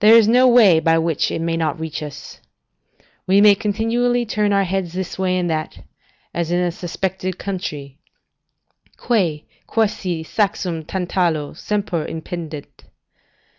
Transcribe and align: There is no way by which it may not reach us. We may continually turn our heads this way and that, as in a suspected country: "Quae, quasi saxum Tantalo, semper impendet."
There 0.00 0.14
is 0.14 0.28
no 0.28 0.46
way 0.46 0.80
by 0.80 0.98
which 0.98 1.30
it 1.30 1.40
may 1.40 1.56
not 1.56 1.80
reach 1.80 2.02
us. 2.02 2.42
We 3.26 3.40
may 3.40 3.54
continually 3.54 4.26
turn 4.26 4.52
our 4.52 4.64
heads 4.64 4.92
this 4.92 5.18
way 5.18 5.38
and 5.38 5.48
that, 5.48 5.78
as 6.34 6.50
in 6.50 6.60
a 6.60 6.70
suspected 6.70 7.38
country: 7.38 7.96
"Quae, 8.98 9.46
quasi 9.66 10.22
saxum 10.24 10.84
Tantalo, 10.86 11.54
semper 11.54 12.04
impendet." 12.04 12.66